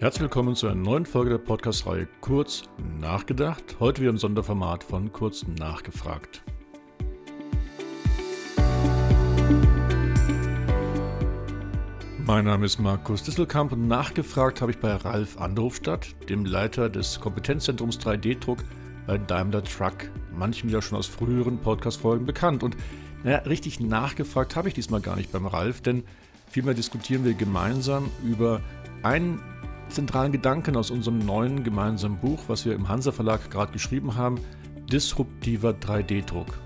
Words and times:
Herzlich 0.00 0.22
willkommen 0.22 0.54
zu 0.54 0.68
einer 0.68 0.76
neuen 0.76 1.04
Folge 1.06 1.30
der 1.30 1.38
Podcast-Reihe 1.38 2.06
Kurz 2.20 2.62
nachgedacht. 3.00 3.78
Heute 3.80 4.00
wieder 4.00 4.10
im 4.10 4.18
Sonderformat 4.18 4.84
von 4.84 5.12
Kurz 5.12 5.44
nachgefragt. 5.58 6.44
Mein 12.24 12.44
Name 12.44 12.66
ist 12.66 12.78
Markus 12.78 13.24
Disselkamp 13.24 13.72
und 13.72 13.88
nachgefragt 13.88 14.60
habe 14.60 14.70
ich 14.70 14.78
bei 14.78 14.94
Ralf 14.94 15.36
Anderhofstadt, 15.36 16.14
dem 16.28 16.44
Leiter 16.44 16.88
des 16.88 17.18
Kompetenzzentrums 17.18 17.98
3D-Druck 17.98 18.58
bei 19.08 19.18
Daimler 19.18 19.64
Truck. 19.64 20.12
Manchen 20.32 20.70
ja 20.70 20.80
schon 20.80 20.96
aus 20.96 21.08
früheren 21.08 21.58
Podcast-Folgen 21.58 22.24
bekannt. 22.24 22.62
Und 22.62 22.76
naja, 23.24 23.38
richtig 23.38 23.80
nachgefragt 23.80 24.54
habe 24.54 24.68
ich 24.68 24.74
diesmal 24.74 25.00
gar 25.00 25.16
nicht 25.16 25.32
beim 25.32 25.46
Ralf, 25.46 25.80
denn 25.80 26.04
vielmehr 26.48 26.74
diskutieren 26.74 27.24
wir 27.24 27.34
gemeinsam 27.34 28.08
über 28.22 28.60
einen 29.02 29.40
zentralen 29.88 30.32
Gedanken 30.32 30.76
aus 30.76 30.90
unserem 30.90 31.18
neuen 31.18 31.64
gemeinsamen 31.64 32.18
Buch, 32.18 32.44
was 32.48 32.64
wir 32.64 32.74
im 32.74 32.88
Hansa 32.88 33.12
Verlag 33.12 33.50
gerade 33.50 33.72
geschrieben 33.72 34.16
haben, 34.16 34.40
Disruptiver 34.90 35.70
3D-Druck. 35.70 36.58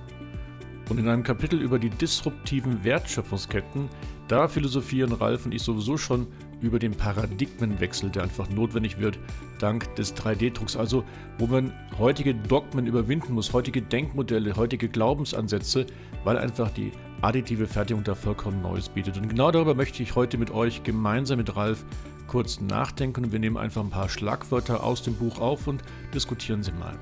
Und 0.89 0.99
in 0.99 1.09
einem 1.09 1.23
Kapitel 1.23 1.61
über 1.61 1.79
die 1.79 1.91
disruptiven 1.91 2.85
Wertschöpfungsketten, 2.85 3.89
da 4.29 4.49
philosophieren 4.49 5.13
Ralf 5.13 5.45
und 5.47 5.55
ich 5.55 5.63
sowieso 5.63 5.97
schon 5.97 6.27
über 6.61 6.79
den 6.79 6.93
Paradigmenwechsel, 6.93 8.11
der 8.11 8.23
einfach 8.23 8.49
notwendig 8.49 8.99
wird, 8.99 9.19
dank 9.59 9.95
des 9.97 10.15
3D-Drucks. 10.17 10.77
Also, 10.77 11.05
wo 11.39 11.47
man 11.47 11.73
heutige 11.99 12.35
Dogmen 12.35 12.87
überwinden 12.87 13.35
muss, 13.35 13.53
heutige 13.53 13.83
Denkmodelle, 13.83 14.57
heutige 14.57 14.89
Glaubensansätze, 14.89 15.87
weil 16.25 16.39
einfach 16.39 16.71
die 16.71 16.93
additive 17.21 17.67
Fertigung 17.67 18.05
da 18.05 18.15
vollkommen 18.15 18.63
Neues 18.63 18.89
bietet. 18.89 19.17
Und 19.17 19.29
genau 19.29 19.51
darüber 19.51 19.75
möchte 19.75 20.03
ich 20.03 20.15
heute 20.15 20.39
mit 20.39 20.51
euch 20.51 20.83
gemeinsam 20.83 21.39
mit 21.39 21.55
Ralf 21.57 21.85
kurz 22.27 22.61
nachdenken 22.61 23.25
und 23.25 23.33
wir 23.33 23.39
nehmen 23.39 23.57
einfach 23.57 23.83
ein 23.83 23.91
paar 23.91 24.09
Schlagwörter 24.09 24.83
aus 24.83 25.03
dem 25.03 25.15
Buch 25.15 25.39
auf 25.39 25.67
und 25.67 25.83
diskutieren 26.15 26.63
sie 26.63 26.73
mal. 26.73 26.99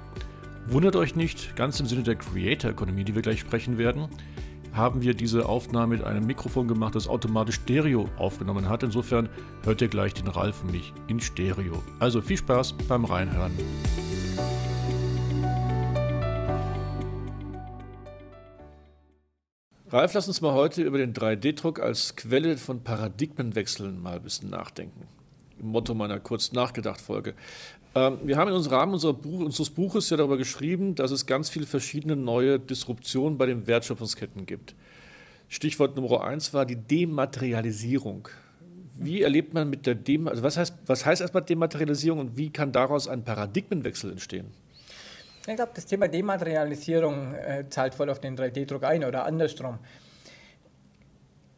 Wundert 0.70 0.94
euch 0.94 1.16
nicht, 1.16 1.56
ganz 1.56 1.80
im 1.80 1.86
Sinne 1.86 2.04
der 2.04 2.14
Creator 2.14 2.70
Economy, 2.70 3.02
die 3.02 3.16
wir 3.16 3.22
gleich 3.22 3.40
sprechen 3.40 3.76
werden, 3.76 4.06
haben 4.72 5.02
wir 5.02 5.14
diese 5.14 5.48
Aufnahme 5.48 5.96
mit 5.96 6.06
einem 6.06 6.24
Mikrofon 6.24 6.68
gemacht, 6.68 6.94
das 6.94 7.08
automatisch 7.08 7.56
Stereo 7.56 8.08
aufgenommen 8.18 8.68
hat. 8.68 8.84
Insofern 8.84 9.28
hört 9.64 9.82
ihr 9.82 9.88
gleich 9.88 10.14
den 10.14 10.28
Ralf 10.28 10.62
und 10.62 10.70
mich 10.70 10.92
in 11.08 11.18
Stereo. 11.18 11.82
Also 11.98 12.22
viel 12.22 12.36
Spaß 12.36 12.74
beim 12.86 13.04
Reinhören. 13.04 13.50
Ralf, 19.88 20.14
lass 20.14 20.28
uns 20.28 20.40
mal 20.40 20.52
heute 20.52 20.84
über 20.84 20.98
den 20.98 21.14
3D-Druck 21.14 21.80
als 21.80 22.14
Quelle 22.14 22.56
von 22.56 22.84
Paradigmenwechseln 22.84 24.00
mal 24.00 24.18
ein 24.18 24.22
bisschen 24.22 24.50
nachdenken. 24.50 25.08
Im 25.58 25.66
Motto 25.66 25.94
meiner 25.94 26.20
kurz 26.20 26.52
nachgedacht 26.52 27.00
Folge. 27.00 27.34
Ähm, 27.94 28.18
wir 28.22 28.36
haben 28.36 28.52
im 28.52 28.56
Rahmen 28.56 28.94
unserer 28.94 29.14
Buch, 29.14 29.40
unseres 29.40 29.70
Buches 29.70 30.10
ja 30.10 30.16
darüber 30.16 30.36
geschrieben, 30.36 30.94
dass 30.94 31.10
es 31.10 31.26
ganz 31.26 31.50
viele 31.50 31.66
verschiedene 31.66 32.16
neue 32.16 32.60
Disruptionen 32.60 33.36
bei 33.36 33.46
den 33.46 33.66
Wertschöpfungsketten 33.66 34.46
gibt. 34.46 34.74
Stichwort 35.48 35.96
Nummer 35.96 36.22
eins 36.22 36.54
war 36.54 36.64
die 36.64 36.76
Dematerialisierung. 36.76 38.28
Wie 38.94 39.22
erlebt 39.22 39.54
man 39.54 39.68
mit 39.68 39.86
der 39.86 39.96
Dem 39.96 40.28
also 40.28 40.42
was 40.42 40.56
heißt, 40.56 40.74
was 40.86 41.04
heißt 41.04 41.20
erstmal 41.20 41.42
Dematerialisierung 41.42 42.20
und 42.20 42.36
wie 42.36 42.50
kann 42.50 42.70
daraus 42.70 43.08
ein 43.08 43.24
Paradigmenwechsel 43.24 44.12
entstehen? 44.12 44.52
Ich 45.48 45.56
glaube, 45.56 45.72
das 45.74 45.86
Thema 45.86 46.06
Dematerialisierung 46.06 47.34
äh, 47.34 47.64
zahlt 47.68 47.94
voll 47.94 48.10
auf 48.10 48.20
den 48.20 48.36
3D-Druck 48.36 48.84
ein 48.84 49.04
oder 49.04 49.24
andersrum. 49.24 49.78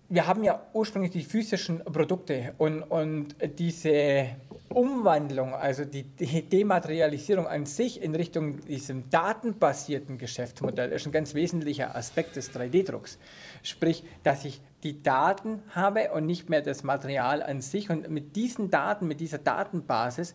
Wir 0.09 0.27
haben 0.27 0.45
ja 0.45 0.63
ursprünglich 0.73 1.11
die 1.11 1.23
physischen 1.23 1.81
Produkte 1.81 2.55
und, 2.59 2.83
und 2.83 3.35
diese 3.59 4.37
Umwandlung, 4.73 5.55
also 5.55 5.85
die, 5.85 6.05
Dematerialisierung 6.43 7.47
an 7.47 7.67
sich 7.67 8.03
in 8.03 8.15
Richtung 8.15 8.61
diesem 8.65 9.09
datenbasierten 9.11 10.19
Geschäftsmodell 10.19 10.91
ist 10.93 11.07
ein 11.07 11.13
ganz 11.13 11.35
wesentlicher 11.35 11.95
Aspekt 11.95 12.37
des 12.37 12.53
3D-Drucks. 12.53 13.19
Sprich, 13.63 14.05
dass 14.23 14.45
ich 14.45 14.61
die 14.83 15.03
Daten 15.03 15.63
habe 15.71 16.11
und 16.13 16.27
nicht 16.27 16.51
mehr 16.51 16.63
das 16.63 16.83
Material 16.83 17.43
an 17.43 17.61
sich 17.61 17.91
und 17.91 18.11
mit 18.11 18.37
diesen 18.37 18.71
Daten, 18.71 19.07
mit 19.07 19.21
dieser 19.21 19.39
Datenbasis 19.39 20.35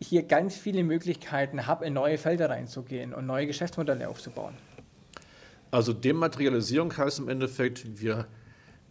hier 0.00 0.22
ganz 0.22 0.56
viele 0.56 0.84
Möglichkeiten 0.84 1.66
habe, 1.66 1.86
in 1.86 1.92
neue 1.92 2.18
Felder 2.18 2.50
reinzugehen 2.50 3.12
und 3.12 3.26
neue 3.26 3.46
Geschäftsmodelle 3.46 4.08
aufzubauen. 4.08 4.54
Also 5.70 5.92
Dematerialisierung 5.92 6.96
heißt 6.96 7.18
im 7.18 7.28
Endeffekt, 7.28 8.00
wir, 8.00 8.26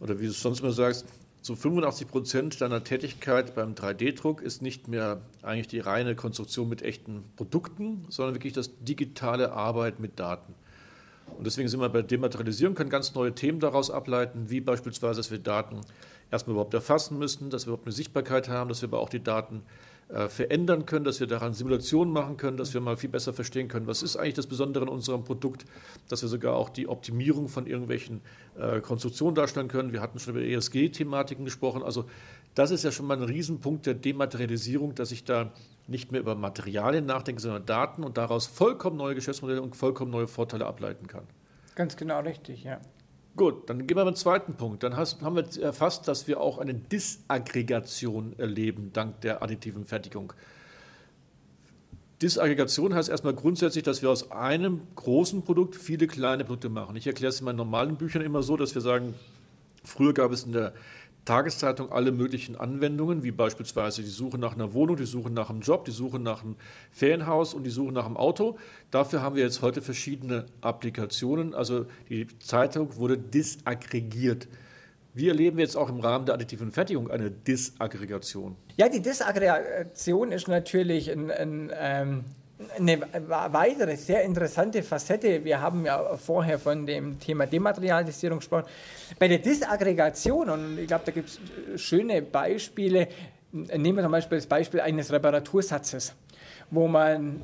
oder 0.00 0.18
wie 0.18 0.24
du 0.24 0.30
es 0.30 0.40
sonst 0.40 0.60
immer 0.60 0.72
sagst, 0.72 1.06
so 1.40 1.54
85 1.54 2.08
Prozent 2.08 2.60
deiner 2.60 2.84
Tätigkeit 2.84 3.54
beim 3.54 3.74
3D-Druck 3.74 4.42
ist 4.42 4.60
nicht 4.60 4.88
mehr 4.88 5.20
eigentlich 5.42 5.68
die 5.68 5.80
reine 5.80 6.14
Konstruktion 6.14 6.68
mit 6.68 6.82
echten 6.82 7.24
Produkten, 7.36 8.04
sondern 8.08 8.34
wirklich 8.34 8.52
das 8.52 8.70
digitale 8.80 9.52
Arbeit 9.52 10.00
mit 10.00 10.18
Daten. 10.18 10.54
Und 11.36 11.46
deswegen 11.46 11.68
sind 11.68 11.80
wir 11.80 11.88
bei 11.88 12.02
Dematerialisierung, 12.02 12.74
können 12.74 12.90
ganz 12.90 13.14
neue 13.14 13.34
Themen 13.34 13.60
daraus 13.60 13.90
ableiten, 13.90 14.50
wie 14.50 14.60
beispielsweise, 14.60 15.18
dass 15.18 15.30
wir 15.30 15.38
Daten 15.38 15.80
erstmal 16.30 16.52
überhaupt 16.54 16.74
erfassen 16.74 17.18
müssen, 17.18 17.50
dass 17.50 17.66
wir 17.66 17.68
überhaupt 17.72 17.86
eine 17.86 17.92
Sichtbarkeit 17.92 18.48
haben, 18.48 18.68
dass 18.68 18.82
wir 18.82 18.88
aber 18.88 19.00
auch 19.00 19.08
die 19.08 19.22
Daten 19.22 19.62
äh, 20.08 20.28
verändern 20.28 20.86
können, 20.86 21.04
dass 21.04 21.20
wir 21.20 21.26
daran 21.26 21.52
Simulationen 21.52 22.12
machen 22.12 22.36
können, 22.36 22.56
dass 22.56 22.72
wir 22.72 22.80
mal 22.80 22.96
viel 22.96 23.10
besser 23.10 23.34
verstehen 23.34 23.68
können, 23.68 23.86
was 23.86 24.02
ist 24.02 24.16
eigentlich 24.16 24.34
das 24.34 24.46
Besondere 24.46 24.84
in 24.84 24.88
unserem 24.88 25.22
Produkt, 25.24 25.66
dass 26.08 26.22
wir 26.22 26.30
sogar 26.30 26.54
auch 26.54 26.70
die 26.70 26.88
Optimierung 26.88 27.48
von 27.48 27.66
irgendwelchen 27.66 28.22
äh, 28.58 28.80
Konstruktionen 28.80 29.34
darstellen 29.34 29.68
können. 29.68 29.92
Wir 29.92 30.00
hatten 30.00 30.18
schon 30.18 30.34
über 30.34 30.42
ESG-Thematiken 30.42 31.44
gesprochen. 31.44 31.82
Also 31.82 32.06
das 32.54 32.70
ist 32.70 32.84
ja 32.84 32.90
schon 32.90 33.06
mal 33.06 33.18
ein 33.18 33.22
Riesenpunkt 33.22 33.86
der 33.86 33.94
Dematerialisierung, 33.94 34.94
dass 34.94 35.12
ich 35.12 35.24
da 35.24 35.52
nicht 35.86 36.10
mehr 36.10 36.20
über 36.20 36.34
Materialien 36.34 37.06
nachdenke, 37.06 37.40
sondern 37.40 37.66
Daten 37.66 38.02
und 38.02 38.16
daraus 38.16 38.46
vollkommen 38.46 38.96
neue 38.96 39.14
Geschäftsmodelle 39.14 39.62
und 39.62 39.76
vollkommen 39.76 40.10
neue 40.10 40.26
Vorteile 40.26 40.66
ableiten 40.66 41.06
kann. 41.06 41.24
Ganz 41.74 41.96
genau 41.96 42.20
richtig, 42.20 42.64
ja. 42.64 42.80
Gut, 43.38 43.70
dann 43.70 43.86
gehen 43.86 43.96
wir 43.96 44.04
zum 44.04 44.16
zweiten 44.16 44.54
Punkt. 44.54 44.82
Dann 44.82 44.96
hast, 44.96 45.22
haben 45.22 45.36
wir 45.36 45.62
erfasst, 45.62 46.08
dass 46.08 46.26
wir 46.26 46.40
auch 46.40 46.58
eine 46.58 46.74
Disaggregation 46.74 48.34
erleben, 48.36 48.90
dank 48.92 49.20
der 49.20 49.44
additiven 49.44 49.86
Fertigung. 49.86 50.32
Disaggregation 52.20 52.94
heißt 52.94 53.08
erstmal 53.08 53.34
grundsätzlich, 53.34 53.84
dass 53.84 54.02
wir 54.02 54.10
aus 54.10 54.32
einem 54.32 54.80
großen 54.96 55.42
Produkt 55.42 55.76
viele 55.76 56.08
kleine 56.08 56.44
Produkte 56.44 56.68
machen. 56.68 56.96
Ich 56.96 57.06
erkläre 57.06 57.28
es 57.28 57.38
in 57.38 57.44
meinen 57.44 57.58
normalen 57.58 57.94
Büchern 57.94 58.22
immer 58.22 58.42
so, 58.42 58.56
dass 58.56 58.74
wir 58.74 58.82
sagen, 58.82 59.14
früher 59.84 60.12
gab 60.12 60.32
es 60.32 60.42
in 60.42 60.50
der 60.50 60.72
Tageszeitung 61.28 61.92
alle 61.92 62.10
möglichen 62.10 62.56
Anwendungen, 62.56 63.22
wie 63.22 63.32
beispielsweise 63.32 64.02
die 64.02 64.08
Suche 64.08 64.38
nach 64.38 64.54
einer 64.54 64.72
Wohnung, 64.72 64.96
die 64.96 65.04
Suche 65.04 65.30
nach 65.30 65.50
einem 65.50 65.60
Job, 65.60 65.84
die 65.84 65.90
Suche 65.90 66.18
nach 66.18 66.42
einem 66.42 66.56
Ferienhaus 66.90 67.52
und 67.52 67.64
die 67.64 67.70
Suche 67.70 67.92
nach 67.92 68.06
einem 68.06 68.16
Auto. 68.16 68.56
Dafür 68.90 69.20
haben 69.20 69.36
wir 69.36 69.42
jetzt 69.42 69.60
heute 69.60 69.82
verschiedene 69.82 70.46
Applikationen. 70.62 71.52
Also 71.52 71.84
die 72.08 72.26
Zeitung 72.38 72.96
wurde 72.96 73.18
disaggregiert. 73.18 74.48
Wie 75.12 75.28
erleben 75.28 75.58
wir 75.58 75.64
jetzt 75.64 75.76
auch 75.76 75.90
im 75.90 76.00
Rahmen 76.00 76.24
der 76.24 76.34
additiven 76.34 76.72
Fertigung 76.72 77.10
eine 77.10 77.30
Disaggregation? 77.30 78.56
Ja, 78.78 78.88
die 78.88 79.02
Disaggregation 79.02 80.32
ist 80.32 80.48
natürlich 80.48 81.10
ein, 81.10 81.30
ein 81.30 81.70
ähm 81.74 82.24
eine 82.76 83.00
weitere 83.28 83.96
sehr 83.96 84.22
interessante 84.22 84.82
Facette, 84.82 85.44
wir 85.44 85.60
haben 85.60 85.86
ja 85.86 86.16
vorher 86.16 86.58
von 86.58 86.86
dem 86.86 87.18
Thema 87.18 87.46
Dematerialisierung 87.46 88.38
gesprochen, 88.38 88.66
bei 89.18 89.28
der 89.28 89.38
Disaggregation, 89.38 90.50
und 90.50 90.78
ich 90.78 90.88
glaube, 90.88 91.04
da 91.06 91.12
gibt 91.12 91.28
es 91.28 91.80
schöne 91.80 92.22
Beispiele, 92.22 93.08
nehmen 93.52 93.96
wir 93.96 94.02
zum 94.02 94.12
Beispiel 94.12 94.38
das 94.38 94.46
Beispiel 94.46 94.80
eines 94.80 95.12
Reparatursatzes, 95.12 96.14
wo 96.70 96.88
man 96.88 97.42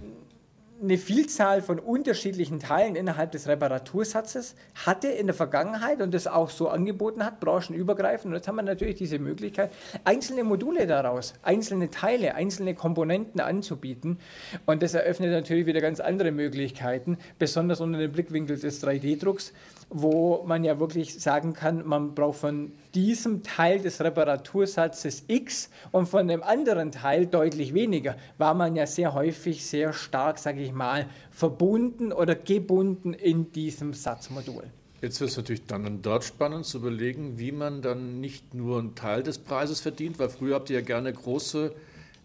eine 0.82 0.98
Vielzahl 0.98 1.62
von 1.62 1.78
unterschiedlichen 1.78 2.58
Teilen 2.58 2.96
innerhalb 2.96 3.32
des 3.32 3.46
Reparatursatzes 3.48 4.54
hatte 4.74 5.08
in 5.08 5.26
der 5.26 5.34
Vergangenheit 5.34 6.02
und 6.02 6.12
das 6.12 6.26
auch 6.26 6.50
so 6.50 6.68
angeboten 6.68 7.24
hat, 7.24 7.40
branchenübergreifend. 7.40 8.32
Und 8.32 8.34
jetzt 8.34 8.48
haben 8.48 8.56
wir 8.56 8.62
natürlich 8.62 8.96
diese 8.96 9.18
Möglichkeit, 9.18 9.72
einzelne 10.04 10.44
Module 10.44 10.86
daraus, 10.86 11.34
einzelne 11.42 11.90
Teile, 11.90 12.34
einzelne 12.34 12.74
Komponenten 12.74 13.40
anzubieten. 13.40 14.18
Und 14.66 14.82
das 14.82 14.94
eröffnet 14.94 15.30
natürlich 15.30 15.66
wieder 15.66 15.80
ganz 15.80 16.00
andere 16.00 16.32
Möglichkeiten, 16.32 17.18
besonders 17.38 17.80
unter 17.80 17.98
dem 17.98 18.12
Blickwinkel 18.12 18.58
des 18.58 18.82
3D-Drucks, 18.82 19.52
wo 19.90 20.42
man 20.46 20.64
ja 20.64 20.78
wirklich 20.78 21.20
sagen 21.20 21.52
kann, 21.52 21.86
man 21.86 22.14
braucht 22.14 22.38
von 22.38 22.72
diesem 22.94 23.42
Teil 23.42 23.80
des 23.80 24.00
Reparatursatzes 24.00 25.24
X 25.28 25.70
und 25.92 26.08
von 26.08 26.28
dem 26.28 26.42
anderen 26.42 26.92
Teil 26.92 27.26
deutlich 27.26 27.74
weniger, 27.74 28.16
war 28.38 28.54
man 28.54 28.76
ja 28.76 28.86
sehr 28.86 29.14
häufig 29.14 29.64
sehr 29.64 29.92
stark, 29.92 30.38
sage 30.38 30.62
ich 30.62 30.72
mal, 30.72 31.06
verbunden 31.30 32.12
oder 32.12 32.34
gebunden 32.34 33.12
in 33.12 33.52
diesem 33.52 33.92
Satzmodul. 33.92 34.64
Jetzt 35.00 35.20
wird 35.20 35.30
es 35.30 35.36
natürlich 35.36 35.66
dann 35.66 36.00
dort 36.00 36.24
spannend 36.24 36.64
zu 36.64 36.78
überlegen, 36.78 37.38
wie 37.38 37.52
man 37.52 37.82
dann 37.82 38.20
nicht 38.20 38.54
nur 38.54 38.78
einen 38.78 38.94
Teil 38.94 39.22
des 39.22 39.38
Preises 39.38 39.80
verdient, 39.80 40.18
weil 40.18 40.30
früher 40.30 40.54
habt 40.54 40.70
ihr 40.70 40.76
ja 40.76 40.82
gerne 40.82 41.12
große 41.12 41.74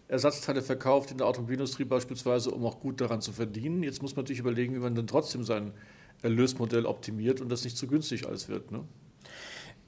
Ersatzteile 0.08 0.62
verkauft 0.62 1.10
in 1.10 1.18
der 1.18 1.26
Automobilindustrie 1.26 1.84
beispielsweise, 1.84 2.50
um 2.50 2.64
auch 2.64 2.80
gut 2.80 3.00
daran 3.00 3.20
zu 3.20 3.32
verdienen. 3.32 3.82
Jetzt 3.82 4.02
muss 4.02 4.16
man 4.16 4.24
natürlich 4.24 4.40
überlegen, 4.40 4.74
wie 4.74 4.78
man 4.78 4.94
dann 4.94 5.06
trotzdem 5.06 5.44
sein 5.44 5.72
Erlösmodell 6.22 6.86
optimiert 6.86 7.40
und 7.40 7.50
das 7.50 7.64
nicht 7.64 7.76
zu 7.76 7.86
günstig 7.86 8.26
alles 8.26 8.48
wird. 8.48 8.70
Ne? 8.70 8.84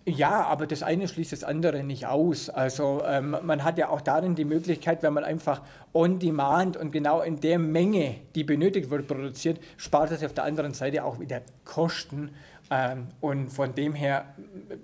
Ja, 0.05 0.43
aber 0.47 0.67
das 0.67 0.83
eine 0.83 1.07
schließt 1.07 1.31
das 1.31 1.45
andere 1.45 1.85
nicht 1.85 2.07
aus. 2.07 2.51
Also 2.51 3.03
ähm, 3.07 3.37
man 3.43 3.63
hat 3.63 3.79
ja 3.79 3.89
auch 3.89 4.01
darin 4.01 4.35
die 4.35 4.45
Möglichkeit, 4.45 5.03
wenn 5.05 5.13
man 5.13 5.23
einfach 5.23 5.63
on 5.93 6.19
demand 6.19 6.77
und 6.77 6.91
genau 6.91 7.21
in 7.21 7.39
der 7.39 7.61
Menge, 7.61 8.17
die 8.35 8.43
benötigt 8.43 8.91
wird, 8.91 9.07
produziert, 9.07 9.61
spart 9.77 10.11
das 10.11 10.25
auf 10.25 10.33
der 10.33 10.45
anderen 10.45 10.75
Seite 10.75 11.05
auch 11.05 11.21
wieder 11.21 11.43
Kosten. 11.65 12.31
Ähm, 12.69 13.07
und 13.21 13.51
von 13.51 13.77
dem 13.77 13.95
her 13.95 14.35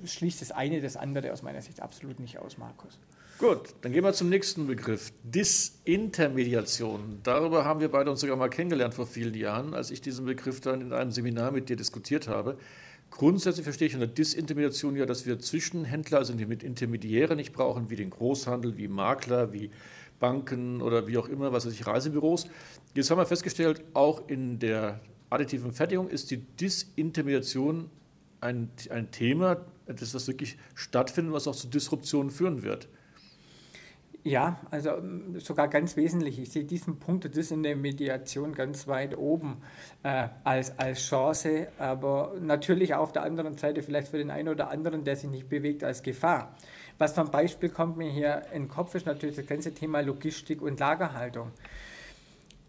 schließt 0.05 0.41
das 0.41 0.53
eine 0.53 0.81
das 0.81 0.97
andere 0.97 1.33
aus 1.33 1.43
meiner 1.43 1.63
Sicht 1.63 1.81
absolut 1.81 2.21
nicht 2.21 2.39
aus, 2.39 2.57
Markus. 2.57 3.01
Gut, 3.39 3.77
dann 3.83 3.93
gehen 3.93 4.03
wir 4.03 4.13
zum 4.15 4.31
nächsten 4.31 4.67
Begriff. 4.67 5.13
Disintermediation. 5.23 7.21
Darüber 7.23 7.65
haben 7.65 7.79
wir 7.79 7.89
beide 7.89 8.11
uns 8.11 8.21
sogar 8.21 8.35
mal 8.35 8.49
kennengelernt 8.49 8.95
vor 8.95 9.07
vielen 9.07 9.35
Jahren, 9.35 9.75
als 9.75 9.93
ich 9.93 10.01
diesen 10.01 10.27
Begriff 10.27 10.61
dann 10.61 10.81
in 10.81 10.93
einem 10.93 11.13
Seminar 11.13 11.53
mit 11.53 11.69
dir 11.69 11.77
diskutiert 11.77 12.27
habe. 12.27 12.59
Grundsätzlich 13.13 13.63
verstehe 13.63 13.87
ich 13.87 13.95
unter 13.95 14.09
Disintermediation 14.09 14.97
ja, 14.97 15.07
dass 15.07 15.25
wir 15.25 15.39
Zwischenhändler, 15.39 16.19
also 16.19 16.35
mit 16.35 16.65
Intermediäre 16.65 17.37
nicht 17.37 17.53
brauchen, 17.53 17.91
wie 17.91 17.95
den 17.95 18.11
Großhandel, 18.11 18.77
wie 18.77 18.89
Makler, 18.89 19.53
wie 19.53 19.71
Banken 20.19 20.83
oder 20.83 21.07
wie 21.07 21.17
auch 21.17 21.29
immer, 21.29 21.53
was 21.53 21.65
weiß 21.65 21.75
ich, 21.75 21.87
Reisebüros. 21.87 22.49
Jetzt 22.95 23.09
haben 23.13 23.19
wir 23.19 23.27
festgestellt, 23.27 23.85
auch 23.95 24.29
in 24.29 24.59
der 24.59 24.99
additiven 25.31 25.71
Fertigung 25.71 26.09
ist 26.09 26.33
die 26.33 26.39
Disintermediation 26.39 27.89
ein, 28.41 28.69
ein 28.91 29.13
Thema, 29.13 29.65
das 29.87 30.11
das 30.11 30.27
wirklich 30.27 30.59
stattfindet, 30.75 31.33
was 31.33 31.47
auch 31.47 31.55
zu 31.55 31.69
Disruptionen 31.69 32.33
führen 32.33 32.65
wird. 32.65 32.89
Ja, 34.25 34.59
also 34.71 34.91
ähm, 34.91 35.39
sogar 35.39 35.69
ganz 35.69 35.97
wesentlich. 35.97 36.39
Ich 36.39 36.51
sehe 36.51 36.65
diesen 36.65 36.99
Punkt, 36.99 37.25
das 37.25 37.37
ist 37.37 37.53
in 37.53 37.63
der 37.63 37.77
Mediation 37.77 38.53
ganz 38.53 38.89
weit 38.89 39.17
oben 39.17 39.59
äh, 40.03 40.29
als, 40.45 40.77
als 40.79 41.01
Chance, 41.01 41.69
aber 41.79 42.35
natürlich 42.41 42.95
auf 42.95 43.13
der 43.13 43.23
anderen 43.23 43.57
Seite 43.57 43.83
vielleicht 43.83 44.09
für 44.09 44.19
den 44.19 44.31
einen 44.31 44.49
oder 44.49 44.71
anderen, 44.71 45.05
der 45.05 45.17
sich 45.17 45.31
nicht 45.31 45.49
bewegt, 45.49 45.85
als 45.85 46.03
Gefahr. 46.03 46.55
Was 46.99 47.15
zum 47.15 47.31
Beispiel 47.31 47.69
kommt 47.69 47.97
mir 47.97 48.11
hier 48.11 48.43
in 48.53 48.65
den 48.65 48.69
Kopf, 48.69 48.95
ist 48.97 49.07
natürlich 49.07 49.37
das 49.37 49.47
ganze 49.47 49.73
Thema 49.73 50.01
Logistik 50.01 50.63
und 50.63 50.81
Lagerhaltung. 50.81 51.53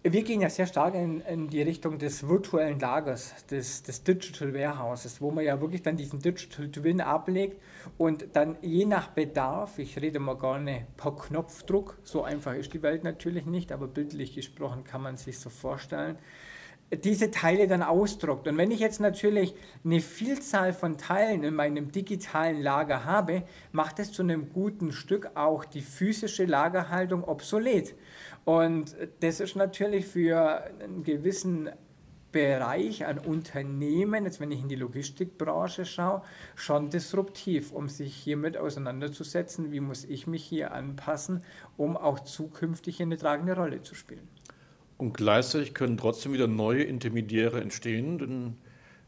Wir 0.02 0.24
gehen 0.24 0.40
ja 0.40 0.50
sehr 0.50 0.66
stark 0.66 0.96
in, 0.96 1.20
in, 1.20 1.50
die 1.50 1.62
Richtung 1.62 2.00
des 2.00 2.26
virtuellen 2.26 2.80
Lagers, 2.80 3.46
des, 3.48 3.84
des 3.84 4.02
Digital 4.02 4.54
Warehouses, 4.54 5.20
wo 5.20 5.30
man 5.30 5.44
ja 5.44 5.60
wirklich 5.60 5.82
dann 5.82 5.98
diesen 5.98 6.20
Digital 6.20 6.70
Twin 6.70 7.02
ablegt 7.02 7.62
und 7.98 8.28
dann 8.32 8.56
je 8.62 8.86
nach 8.86 9.10
Bedarf, 9.10 9.78
ich 9.78 10.00
rede 10.00 10.20
mal 10.20 10.38
gerne 10.38 10.88
per 10.96 11.14
Knopfdruck, 11.14 11.98
so 12.04 12.24
einfach 12.24 12.54
ist 12.54 12.74
die 12.74 12.82
Welt 12.82 13.04
natürlich 13.04 13.46
nicht, 13.46 13.74
aber 13.74 13.88
bildlich 13.88 14.36
gesprochen 14.36 14.86
kann 14.86 15.02
man 15.02 15.18
sich 15.18 15.38
so 15.38 15.50
vorstellen, 15.50 16.18
diese 16.92 17.32
Teile 17.32 17.68
dann 17.68 17.84
ausdruckt. 17.84 18.48
Und 18.48 18.58
wenn 18.58 18.72
ich 18.72 18.80
jetzt 18.80 19.00
natürlich 19.00 19.54
eine 19.84 20.02
Vielzahl 20.02 20.74
von 20.74 20.98
Teilen 20.98 21.44
in 21.44 21.54
meinem 21.54 21.92
digitalen 21.92 22.62
Lager 22.62 23.06
habe, 23.06 23.44
macht 23.72 24.00
es 24.00 24.12
zu 24.12 24.24
einem 24.24 24.52
guten 24.52 24.92
Stück 24.92 25.32
auch 25.36 25.66
die 25.66 25.82
physische 25.82 26.46
Lagerhaltung 26.46 27.24
obsolet. 27.24 27.96
Und 28.46 28.96
das 29.20 29.40
ist 29.40 29.56
natürlich 29.56 30.08
für 30.08 30.64
einen 30.82 31.04
gewissen 31.04 31.70
Bereich 32.32 33.06
an 33.06 33.18
Unternehmen, 33.18 34.26
jetzt 34.26 34.40
wenn 34.40 34.52
ich 34.52 34.62
in 34.62 34.70
die 34.70 34.76
Logistikbranche 34.76 35.86
schaue, 35.86 36.22
schon 36.56 36.92
disruptiv, 36.92 37.72
um 37.72 37.90
sich 37.90 38.16
hiermit 38.16 38.56
auseinanderzusetzen, 38.56 39.72
wie 39.72 39.80
muss 39.80 40.06
ich 40.06 40.28
mich 40.28 40.44
hier 40.44 40.72
anpassen, 40.72 41.44
um 41.76 41.98
auch 41.98 42.20
zukünftig 42.20 43.02
eine 43.02 43.18
tragende 43.18 43.56
Rolle 43.56 43.82
zu 43.82 43.96
spielen. 43.96 44.28
Und 45.00 45.14
gleichzeitig 45.14 45.74
können 45.74 45.96
trotzdem 45.96 46.34
wieder 46.34 46.48
neue 46.48 46.84
Intermediäre 46.84 47.62
entstehen, 47.62 48.18
denn 48.18 48.58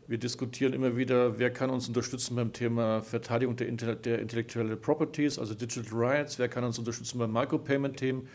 wir 0.08 0.18
diskutieren 0.18 0.72
immer 0.72 0.96
wieder, 0.96 1.38
wer 1.38 1.52
kann 1.52 1.70
uns 1.70 1.90
unterstützen 1.90 2.38
beim 2.38 2.54
Thema 2.54 3.02
Verteidigung 3.02 3.58
der, 3.58 3.96
der 3.96 4.20
intellektuellen 4.20 4.80
Properties, 4.80 5.38
also 5.38 5.54
Digital 5.54 5.92
Rights, 5.92 6.40
wer 6.40 6.48
kann 6.48 6.64
uns 6.64 6.80
unterstützen 6.80 7.20
beim 7.20 7.34
Micropayment-Themen. 7.34 8.26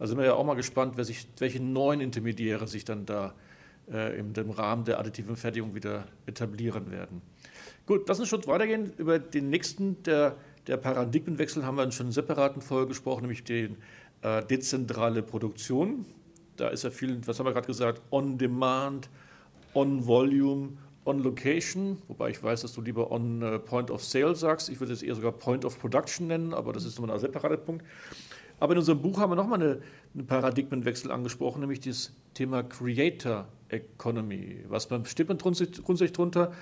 Also 0.00 0.10
sind 0.10 0.18
wir 0.18 0.26
ja 0.26 0.34
auch 0.34 0.44
mal 0.44 0.54
gespannt, 0.54 0.96
sich, 1.06 1.28
welche 1.38 1.62
neuen 1.62 2.00
Intermediäre 2.00 2.66
sich 2.66 2.84
dann 2.84 3.06
da 3.06 3.32
äh, 3.92 4.18
im, 4.18 4.32
Rahmen 4.50 4.84
der 4.84 4.98
additiven 4.98 5.36
Fertigung 5.36 5.72
wieder 5.76 6.08
etablieren 6.26 6.90
werden. 6.90 7.22
Gut, 7.86 8.08
lass 8.08 8.18
uns 8.18 8.28
schon 8.28 8.44
weitergehen. 8.48 8.92
Über 8.96 9.20
den 9.20 9.50
nächsten, 9.50 10.02
der, 10.02 10.34
der 10.66 10.78
Paradigmenwechsel, 10.78 11.64
haben 11.64 11.76
wir 11.76 11.88
schon 11.92 12.06
in 12.06 12.12
separaten 12.12 12.60
Folge 12.60 12.88
gesprochen, 12.88 13.20
nämlich 13.20 13.44
die 13.44 13.70
äh, 14.22 14.44
dezentrale 14.44 15.22
Produktion. 15.22 16.06
Da 16.56 16.68
ist 16.68 16.84
ja 16.84 16.90
viel, 16.90 17.20
was 17.26 17.38
haben 17.38 17.46
wir 17.46 17.52
gerade 17.52 17.66
gesagt, 17.66 18.00
on 18.10 18.38
demand, 18.38 19.08
on 19.74 20.06
volume, 20.06 20.76
on 21.04 21.22
location, 21.22 21.98
wobei 22.08 22.30
ich 22.30 22.42
weiß, 22.42 22.62
dass 22.62 22.72
du 22.72 22.80
lieber 22.80 23.10
on 23.10 23.42
uh, 23.42 23.58
point 23.58 23.90
of 23.90 24.02
sale 24.02 24.34
sagst. 24.34 24.68
Ich 24.68 24.80
würde 24.80 24.92
es 24.92 25.02
eher 25.02 25.14
sogar 25.14 25.32
point 25.32 25.64
of 25.64 25.78
production 25.78 26.26
nennen, 26.28 26.54
aber 26.54 26.72
das 26.72 26.84
ist 26.84 26.98
nochmal 26.98 27.16
ein 27.16 27.20
separater 27.20 27.56
Punkt. 27.56 27.84
Aber 28.60 28.72
in 28.72 28.78
unserem 28.78 29.02
Buch 29.02 29.18
haben 29.18 29.30
wir 29.30 29.36
nochmal 29.36 29.60
eine, 29.60 29.82
einen 30.14 30.26
Paradigmenwechsel 30.26 31.10
angesprochen, 31.10 31.60
nämlich 31.60 31.80
das 31.80 32.12
Thema 32.34 32.62
Creator 32.62 33.46
Economy. 33.68 34.64
Was 34.68 34.88
man 34.90 35.04
steht 35.04 35.28
man 35.28 35.38
grundsätzlich 35.38 36.12
darunter, 36.12 36.52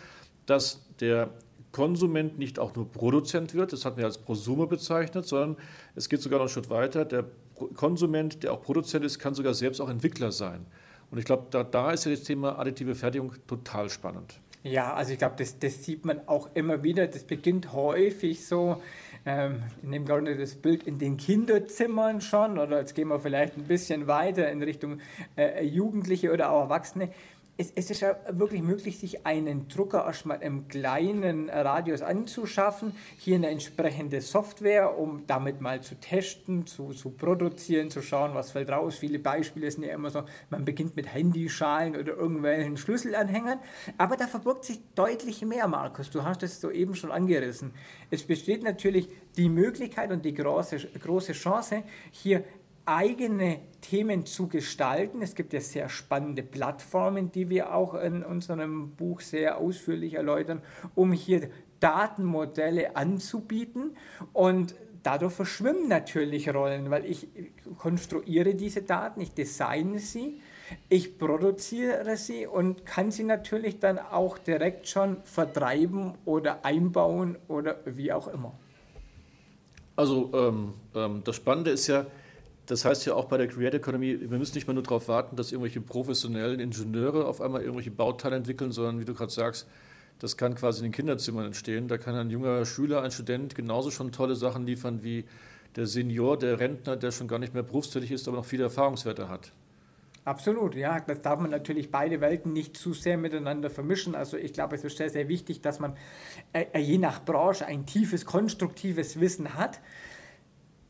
dass 0.46 0.86
der 1.00 1.30
Konsument 1.70 2.38
nicht 2.38 2.58
auch 2.58 2.74
nur 2.74 2.90
Produzent 2.90 3.54
wird, 3.54 3.72
das 3.72 3.84
hatten 3.84 3.98
wir 3.98 4.04
als 4.04 4.18
Prosumer 4.18 4.66
bezeichnet, 4.66 5.26
sondern 5.26 5.56
es 5.94 6.08
geht 6.08 6.20
sogar 6.20 6.38
noch 6.38 6.44
einen 6.44 6.50
Schritt 6.50 6.70
weiter. 6.70 7.04
Der 7.04 7.24
Konsument, 7.68 8.42
der 8.42 8.52
auch 8.52 8.62
Produzent 8.62 9.04
ist, 9.04 9.18
kann 9.18 9.34
sogar 9.34 9.54
selbst 9.54 9.80
auch 9.80 9.88
Entwickler 9.88 10.32
sein. 10.32 10.66
Und 11.10 11.18
ich 11.18 11.24
glaube, 11.24 11.46
da, 11.50 11.62
da 11.62 11.90
ist 11.90 12.04
ja 12.04 12.10
das 12.10 12.22
Thema 12.22 12.58
additive 12.58 12.94
Fertigung 12.94 13.34
total 13.46 13.90
spannend. 13.90 14.40
Ja, 14.64 14.94
also 14.94 15.12
ich 15.12 15.18
glaube, 15.18 15.34
das, 15.38 15.58
das 15.58 15.84
sieht 15.84 16.04
man 16.04 16.20
auch 16.26 16.50
immer 16.54 16.82
wieder. 16.82 17.06
Das 17.08 17.24
beginnt 17.24 17.72
häufig 17.72 18.46
so, 18.46 18.80
ähm, 19.26 19.62
ich 19.82 19.88
nehme 19.88 20.04
gerade 20.04 20.36
das 20.36 20.54
Bild 20.54 20.84
in 20.84 20.98
den 20.98 21.16
Kinderzimmern 21.16 22.20
schon, 22.20 22.58
oder 22.58 22.78
jetzt 22.78 22.94
gehen 22.94 23.08
wir 23.08 23.18
vielleicht 23.18 23.56
ein 23.56 23.64
bisschen 23.64 24.06
weiter 24.06 24.50
in 24.50 24.62
Richtung 24.62 25.00
äh, 25.36 25.64
Jugendliche 25.64 26.32
oder 26.32 26.50
auch 26.50 26.62
Erwachsene 26.62 27.10
es, 27.58 27.70
es, 27.74 27.90
ist 27.90 28.00
ja 28.00 28.16
wirklich 28.30 28.62
möglich, 28.62 28.98
sich 28.98 29.26
einen 29.26 29.68
Drucker 29.68 30.06
erstmal 30.06 30.40
im 30.42 30.68
kleinen 30.68 31.50
Radius 31.50 32.00
anzuschaffen, 32.00 32.94
hier 33.18 33.36
eine 33.36 33.50
entsprechende 33.50 34.22
Software, 34.22 34.98
um 34.98 35.26
damit 35.26 35.60
mal 35.60 35.82
zu 35.82 35.94
testen, 35.96 36.66
zu, 36.66 36.94
zu 36.94 37.10
produzieren, 37.10 37.90
zu 37.90 38.00
schauen, 38.00 38.34
was 38.34 38.52
fällt 38.52 38.70
raus. 38.70 38.96
Viele 38.96 39.18
Beispiele 39.18 39.70
sind 39.70 39.84
ja 39.84 39.92
immer 39.92 40.08
so, 40.08 40.22
man 40.48 40.64
beginnt 40.64 40.96
mit 40.96 41.12
Handyschalen 41.12 41.94
oder 41.94 42.16
irgendwelchen 42.16 42.78
Schlüsselanhängern, 42.78 43.58
aber 43.98 44.16
da 44.16 44.26
verbirgt 44.26 44.64
sich 44.64 44.80
deutlich 44.94 45.42
mehr, 45.44 45.68
Markus. 45.68 46.08
Du 46.08 46.24
hast 46.24 46.42
es 46.42 46.58
soeben 46.58 46.94
schon 46.94 47.12
angerissen. 47.12 47.72
Es 48.10 48.22
besteht 48.22 48.62
natürlich 48.62 49.08
die 49.36 49.50
Möglichkeit 49.50 50.10
und 50.10 50.24
die 50.24 50.34
große, 50.34 50.78
große 50.98 51.32
Chance, 51.32 51.82
hier 52.10 52.44
eigene 52.86 53.60
Themen 53.80 54.26
zu 54.26 54.48
gestalten. 54.48 55.22
Es 55.22 55.34
gibt 55.34 55.52
ja 55.52 55.60
sehr 55.60 55.88
spannende 55.88 56.42
Plattformen, 56.42 57.30
die 57.32 57.48
wir 57.48 57.74
auch 57.74 57.94
in 57.94 58.22
unserem 58.24 58.90
Buch 58.90 59.20
sehr 59.20 59.58
ausführlich 59.58 60.14
erläutern, 60.14 60.62
um 60.94 61.12
hier 61.12 61.50
Datenmodelle 61.80 62.96
anzubieten. 62.96 63.96
Und 64.32 64.74
dadurch 65.02 65.32
verschwimmen 65.32 65.88
natürlich 65.88 66.52
Rollen, 66.52 66.90
weil 66.90 67.04
ich 67.04 67.28
konstruiere 67.78 68.54
diese 68.54 68.82
Daten, 68.82 69.20
ich 69.20 69.32
designe 69.32 69.98
sie, 69.98 70.40
ich 70.88 71.18
produziere 71.18 72.16
sie 72.16 72.46
und 72.46 72.86
kann 72.86 73.10
sie 73.10 73.24
natürlich 73.24 73.78
dann 73.78 73.98
auch 73.98 74.38
direkt 74.38 74.88
schon 74.88 75.18
vertreiben 75.24 76.14
oder 76.24 76.64
einbauen 76.64 77.36
oder 77.48 77.80
wie 77.84 78.12
auch 78.12 78.28
immer. 78.28 78.52
Also 79.96 80.30
ähm, 80.32 80.74
ähm, 80.94 81.22
das 81.24 81.36
Spannende 81.36 81.70
ist 81.72 81.86
ja, 81.88 82.06
das 82.66 82.84
heißt 82.84 83.06
ja 83.06 83.14
auch 83.14 83.26
bei 83.26 83.38
der 83.38 83.48
Creator 83.48 83.80
Economy, 83.80 84.30
wir 84.30 84.38
müssen 84.38 84.54
nicht 84.54 84.66
mehr 84.66 84.74
nur 84.74 84.82
darauf 84.82 85.08
warten, 85.08 85.36
dass 85.36 85.50
irgendwelche 85.50 85.80
professionellen 85.80 86.60
Ingenieure 86.60 87.26
auf 87.26 87.40
einmal 87.40 87.62
irgendwelche 87.62 87.90
Bauteile 87.90 88.36
entwickeln, 88.36 88.72
sondern 88.72 89.00
wie 89.00 89.04
du 89.04 89.14
gerade 89.14 89.32
sagst, 89.32 89.66
das 90.20 90.36
kann 90.36 90.54
quasi 90.54 90.78
in 90.78 90.84
den 90.84 90.92
Kinderzimmern 90.92 91.46
entstehen. 91.46 91.88
Da 91.88 91.98
kann 91.98 92.14
ein 92.14 92.30
junger 92.30 92.64
Schüler, 92.64 93.02
ein 93.02 93.10
Student 93.10 93.56
genauso 93.56 93.90
schon 93.90 94.12
tolle 94.12 94.36
Sachen 94.36 94.64
liefern 94.66 95.02
wie 95.02 95.24
der 95.74 95.86
Senior, 95.86 96.38
der 96.38 96.60
Rentner, 96.60 96.96
der 96.96 97.10
schon 97.10 97.26
gar 97.26 97.40
nicht 97.40 97.54
mehr 97.54 97.64
berufstätig 97.64 98.12
ist, 98.12 98.28
aber 98.28 98.36
noch 98.36 98.44
viele 98.44 98.64
Erfahrungswerte 98.64 99.28
hat. 99.28 99.52
Absolut, 100.24 100.76
ja. 100.76 101.00
Das 101.00 101.20
darf 101.22 101.40
man 101.40 101.50
natürlich 101.50 101.90
beide 101.90 102.20
Welten 102.20 102.52
nicht 102.52 102.76
zu 102.76 102.92
sehr 102.92 103.16
miteinander 103.16 103.70
vermischen. 103.70 104.14
Also 104.14 104.36
ich 104.36 104.52
glaube, 104.52 104.76
es 104.76 104.84
ist 104.84 104.98
sehr, 104.98 105.10
sehr 105.10 105.26
wichtig, 105.26 105.62
dass 105.62 105.80
man 105.80 105.96
äh, 106.52 106.78
je 106.78 106.98
nach 106.98 107.24
Branche 107.24 107.66
ein 107.66 107.86
tiefes, 107.86 108.24
konstruktives 108.24 109.18
Wissen 109.18 109.54
hat 109.54 109.80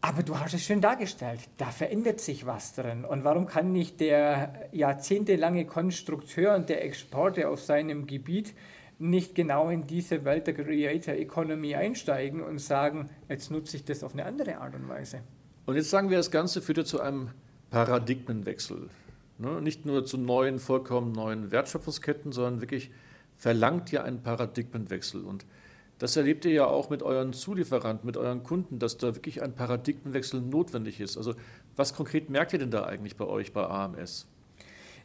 aber 0.02 0.24
du 0.24 0.38
hast 0.38 0.52
es 0.52 0.64
schön 0.64 0.80
dargestellt, 0.80 1.40
da 1.58 1.66
verändert 1.66 2.20
sich 2.20 2.44
was 2.44 2.74
drin. 2.74 3.04
Und 3.04 3.22
warum 3.22 3.46
kann 3.46 3.70
nicht 3.70 4.00
der 4.00 4.68
jahrzehntelange 4.72 5.64
Konstrukteur 5.64 6.56
und 6.56 6.68
der 6.68 6.84
Exporter 6.84 7.48
auf 7.48 7.62
seinem 7.62 8.06
Gebiet 8.06 8.52
nicht 8.98 9.36
genau 9.36 9.70
in 9.70 9.86
diese 9.86 10.24
Welt 10.24 10.48
der 10.48 10.54
Creator 10.54 11.14
Economy 11.14 11.76
einsteigen 11.76 12.42
und 12.42 12.58
sagen, 12.58 13.10
jetzt 13.28 13.52
nutze 13.52 13.76
ich 13.76 13.84
das 13.84 14.02
auf 14.02 14.12
eine 14.12 14.26
andere 14.26 14.58
Art 14.58 14.74
und 14.74 14.88
Weise? 14.88 15.20
Und 15.66 15.76
jetzt 15.76 15.90
sagen 15.90 16.10
wir, 16.10 16.16
das 16.16 16.32
Ganze 16.32 16.60
führt 16.62 16.78
ja 16.78 16.84
zu 16.84 17.00
einem 17.00 17.30
Paradigmenwechsel. 17.70 18.90
Ne? 19.38 19.62
Nicht 19.62 19.86
nur 19.86 20.04
zu 20.04 20.18
neuen, 20.18 20.58
vollkommen 20.58 21.12
neuen 21.12 21.52
Wertschöpfungsketten, 21.52 22.32
sondern 22.32 22.60
wirklich 22.60 22.90
verlangt 23.36 23.92
ja 23.92 24.02
einen 24.02 24.20
Paradigmenwechsel. 24.20 25.24
Und 25.24 25.46
Das 26.02 26.16
erlebt 26.16 26.44
ihr 26.46 26.50
ja 26.50 26.66
auch 26.66 26.90
mit 26.90 27.04
euren 27.04 27.32
Zulieferanten, 27.32 28.04
mit 28.04 28.16
euren 28.16 28.42
Kunden, 28.42 28.80
dass 28.80 28.98
da 28.98 29.14
wirklich 29.14 29.40
ein 29.40 29.54
Paradigmenwechsel 29.54 30.40
notwendig 30.40 30.98
ist. 30.98 31.16
Also 31.16 31.34
was 31.76 31.94
konkret 31.94 32.28
merkt 32.28 32.52
ihr 32.52 32.58
denn 32.58 32.72
da 32.72 32.82
eigentlich 32.82 33.16
bei 33.16 33.24
euch 33.24 33.52
bei 33.52 33.62
AMS? 33.62 34.26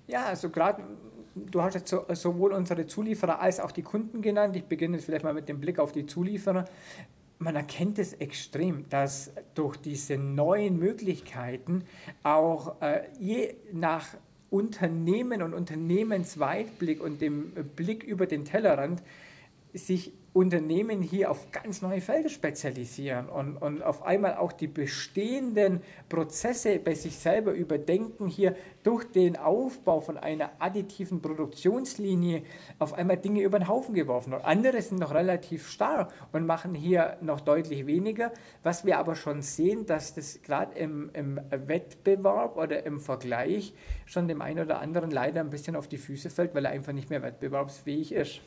Ja, 0.07 0.25
also 0.25 0.49
gerade, 0.49 0.81
du 1.35 1.61
hast 1.61 1.75
jetzt 1.75 1.91
so, 1.91 2.03
sowohl 2.13 2.51
unsere 2.51 2.87
Zulieferer 2.87 3.39
als 3.39 3.59
auch 3.59 3.71
die 3.71 3.83
Kunden 3.83 4.23
genannt. 4.23 4.55
Ich 4.55 4.63
beginne 4.63 4.97
jetzt 4.97 5.05
vielleicht 5.05 5.23
mal 5.23 5.35
mit 5.35 5.47
dem 5.47 5.59
Blick 5.59 5.77
auf 5.77 5.91
die 5.91 6.07
Zulieferer. 6.07 6.65
Man 7.37 7.55
erkennt 7.55 7.99
es 7.99 8.13
extrem, 8.13 8.89
dass 8.89 9.29
durch 9.53 9.77
diese 9.77 10.17
neuen 10.17 10.79
Möglichkeiten 10.79 11.83
auch 12.23 12.81
äh, 12.81 13.01
je 13.19 13.53
nach 13.71 14.07
Unternehmen 14.49 15.43
und 15.43 15.53
Unternehmensweitblick 15.53 17.03
und 17.03 17.21
dem 17.21 17.51
Blick 17.75 18.03
über 18.03 18.25
den 18.25 18.45
Tellerrand 18.45 19.03
sich 19.73 20.13
Unternehmen 20.37 21.01
hier 21.01 21.31
auf 21.31 21.51
ganz 21.51 21.81
neue 21.81 21.99
Felder 21.99 22.29
spezialisieren 22.29 23.27
und, 23.27 23.57
und 23.57 23.81
auf 23.81 24.03
einmal 24.03 24.35
auch 24.35 24.51
die 24.51 24.67
bestehenden 24.67 25.81
Prozesse 26.09 26.77
bei 26.77 26.93
sich 26.93 27.17
selber 27.17 27.53
überdenken, 27.53 28.27
hier 28.27 28.55
durch 28.83 29.05
den 29.05 29.35
Aufbau 29.35 29.99
von 29.99 30.15
einer 30.15 30.51
additiven 30.59 31.23
Produktionslinie 31.23 32.43
auf 32.77 32.93
einmal 32.93 33.17
Dinge 33.17 33.41
über 33.41 33.57
den 33.57 33.67
Haufen 33.67 33.95
geworfen. 33.95 34.33
Und 34.33 34.45
andere 34.45 34.79
sind 34.83 34.99
noch 34.99 35.11
relativ 35.11 35.67
starr 35.67 36.09
und 36.31 36.45
machen 36.45 36.75
hier 36.75 37.17
noch 37.21 37.41
deutlich 37.41 37.87
weniger. 37.87 38.31
Was 38.61 38.85
wir 38.85 38.99
aber 38.99 39.15
schon 39.15 39.41
sehen, 39.41 39.87
dass 39.87 40.13
das 40.13 40.43
gerade 40.43 40.77
im, 40.77 41.09
im 41.13 41.41
Wettbewerb 41.49 42.57
oder 42.57 42.85
im 42.85 42.99
Vergleich 42.99 43.73
schon 44.05 44.27
dem 44.27 44.43
einen 44.43 44.65
oder 44.65 44.81
anderen 44.81 45.09
leider 45.09 45.41
ein 45.41 45.49
bisschen 45.49 45.75
auf 45.75 45.87
die 45.87 45.97
Füße 45.97 46.29
fällt, 46.29 46.53
weil 46.53 46.65
er 46.65 46.71
einfach 46.71 46.93
nicht 46.93 47.09
mehr 47.09 47.23
wettbewerbsfähig 47.23 48.11
ist. 48.11 48.41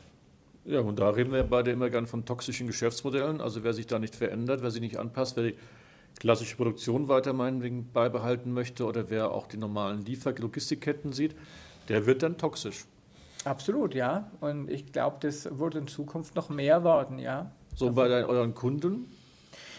Ja, 0.65 0.81
und 0.81 0.99
da 0.99 1.09
reden 1.09 1.31
wir 1.33 1.43
beide 1.43 1.71
immer 1.71 1.89
gern 1.89 2.05
von 2.05 2.25
toxischen 2.25 2.67
Geschäftsmodellen. 2.67 3.41
Also 3.41 3.63
wer 3.63 3.73
sich 3.73 3.87
da 3.87 3.99
nicht 3.99 4.15
verändert, 4.15 4.61
wer 4.61 4.71
sich 4.71 4.81
nicht 4.81 4.97
anpasst, 4.97 5.35
wer 5.37 5.43
die 5.43 5.55
klassische 6.19 6.55
Produktion 6.55 7.07
weiter 7.07 7.33
meinetwegen 7.33 7.91
beibehalten 7.91 8.53
möchte 8.53 8.85
oder 8.85 9.09
wer 9.09 9.31
auch 9.31 9.47
die 9.47 9.57
normalen 9.57 10.05
Liefer-, 10.05 10.33
Logistikketten 10.33 11.13
sieht, 11.13 11.35
der 11.89 12.05
wird 12.05 12.21
dann 12.21 12.37
toxisch. 12.37 12.85
Absolut, 13.43 13.95
ja. 13.95 14.29
Und 14.39 14.69
ich 14.69 14.91
glaube, 14.91 15.17
das 15.21 15.57
wird 15.57 15.75
in 15.75 15.87
Zukunft 15.87 16.35
noch 16.35 16.49
mehr 16.49 16.83
werden, 16.83 17.17
ja. 17.17 17.51
So 17.75 17.91
bei 17.91 18.07
deinen, 18.07 18.25
euren 18.25 18.53
Kunden? 18.53 19.11